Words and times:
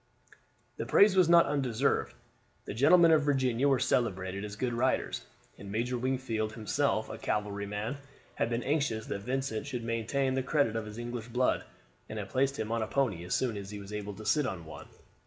The 0.77 0.85
praise 0.87 1.15
was 1.15 1.29
not 1.29 1.45
undeserved. 1.45 2.15
The 2.65 2.73
gentlemen 2.73 3.11
of 3.11 3.21
Virginia 3.21 3.67
were 3.67 3.77
celebrated 3.77 4.43
as 4.43 4.55
good 4.55 4.73
riders; 4.73 5.27
and 5.59 5.71
Major 5.71 5.95
Wingfield, 5.95 6.53
himself 6.53 7.07
a 7.07 7.19
cavalry 7.19 7.67
man, 7.67 7.97
had 8.33 8.49
been 8.49 8.63
anxious 8.63 9.05
that 9.05 9.19
Vincent 9.21 9.67
should 9.67 9.83
maintain 9.83 10.33
the 10.33 10.41
credit 10.41 10.75
of 10.75 10.87
his 10.87 10.97
English 10.97 11.27
blood, 11.27 11.65
and 12.09 12.17
had 12.17 12.29
placed 12.29 12.57
him 12.57 12.71
on 12.71 12.81
a 12.81 12.87
pony 12.87 13.23
as 13.23 13.35
soon 13.35 13.55
as 13.55 13.69
he 13.69 13.77
was 13.77 13.93
able 13.93 14.15
to 14.15 14.25
sit 14.25 14.47
on 14.47 14.65
one. 14.65 14.87